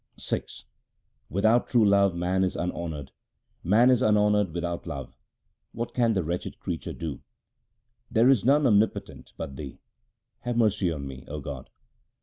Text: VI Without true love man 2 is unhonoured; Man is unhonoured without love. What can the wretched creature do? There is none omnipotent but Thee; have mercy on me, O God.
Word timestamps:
VI 0.19 0.41
Without 1.29 1.67
true 1.67 1.85
love 1.87 2.15
man 2.15 2.41
2 2.41 2.45
is 2.47 2.55
unhonoured; 2.55 3.11
Man 3.63 3.91
is 3.91 4.01
unhonoured 4.01 4.51
without 4.51 4.87
love. 4.87 5.13
What 5.73 5.93
can 5.93 6.13
the 6.15 6.23
wretched 6.23 6.57
creature 6.59 6.91
do? 6.91 7.21
There 8.09 8.27
is 8.27 8.43
none 8.43 8.65
omnipotent 8.65 9.33
but 9.37 9.57
Thee; 9.57 9.77
have 10.39 10.57
mercy 10.57 10.91
on 10.91 11.07
me, 11.07 11.23
O 11.27 11.39
God. 11.39 11.69